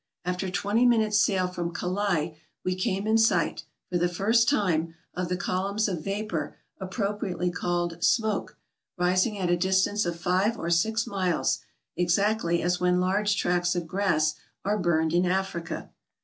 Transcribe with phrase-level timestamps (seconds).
[0.25, 5.29] After twenty minutes' sail from Kalai we came in sight, for the first time, of
[5.29, 8.57] the columns of vapor appropri ately called ''smoke,
[8.97, 12.79] ''rising at a distance of five or six 386 TRAVELERS AND EXPLORERS miles, exactly as
[12.79, 14.33] when large tracts of grass
[14.65, 15.91] are burned in Africa.